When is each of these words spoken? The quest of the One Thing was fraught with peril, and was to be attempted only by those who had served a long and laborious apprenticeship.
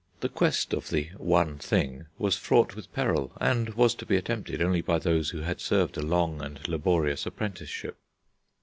The 0.21 0.29
quest 0.29 0.73
of 0.73 0.89
the 0.89 1.09
One 1.17 1.59
Thing 1.59 2.07
was 2.17 2.35
fraught 2.35 2.75
with 2.75 2.91
peril, 2.91 3.33
and 3.39 3.75
was 3.75 3.93
to 3.93 4.05
be 4.07 4.15
attempted 4.17 4.59
only 4.59 4.81
by 4.81 4.97
those 4.97 5.29
who 5.29 5.41
had 5.41 5.61
served 5.61 5.95
a 5.95 6.01
long 6.01 6.41
and 6.41 6.67
laborious 6.67 7.27
apprenticeship. 7.27 7.97